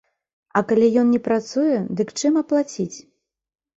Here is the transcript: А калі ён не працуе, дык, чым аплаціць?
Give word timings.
А 0.59 0.61
калі 0.69 0.87
ён 1.01 1.11
не 1.15 1.21
працуе, 1.27 1.77
дык, 1.99 2.15
чым 2.25 2.43
аплаціць? 2.45 2.97